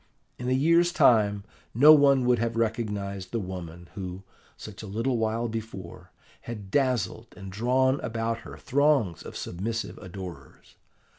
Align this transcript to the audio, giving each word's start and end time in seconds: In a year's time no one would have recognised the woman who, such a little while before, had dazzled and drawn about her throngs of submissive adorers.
In 0.39 0.49
a 0.49 0.53
year's 0.53 0.91
time 0.91 1.43
no 1.75 1.93
one 1.93 2.25
would 2.25 2.39
have 2.39 2.55
recognised 2.55 3.31
the 3.31 3.39
woman 3.39 3.87
who, 3.93 4.23
such 4.57 4.81
a 4.81 4.87
little 4.87 5.19
while 5.19 5.47
before, 5.47 6.09
had 6.49 6.71
dazzled 6.71 7.27
and 7.37 7.51
drawn 7.51 7.99
about 7.99 8.39
her 8.39 8.57
throngs 8.57 9.21
of 9.21 9.37
submissive 9.37 9.99
adorers. 9.99 10.73